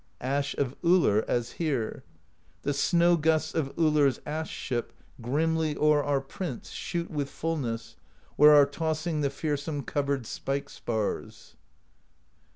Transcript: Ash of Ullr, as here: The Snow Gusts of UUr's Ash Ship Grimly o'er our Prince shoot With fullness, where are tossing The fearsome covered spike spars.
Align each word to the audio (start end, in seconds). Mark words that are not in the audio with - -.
Ash 0.19 0.55
of 0.57 0.75
Ullr, 0.81 1.23
as 1.27 1.51
here: 1.51 2.03
The 2.63 2.73
Snow 2.73 3.15
Gusts 3.17 3.53
of 3.53 3.75
UUr's 3.75 4.19
Ash 4.25 4.49
Ship 4.49 4.91
Grimly 5.21 5.77
o'er 5.77 6.03
our 6.03 6.21
Prince 6.21 6.71
shoot 6.71 7.11
With 7.11 7.29
fullness, 7.29 7.97
where 8.35 8.55
are 8.55 8.65
tossing 8.65 9.21
The 9.21 9.29
fearsome 9.29 9.83
covered 9.83 10.25
spike 10.25 10.69
spars. 10.71 11.55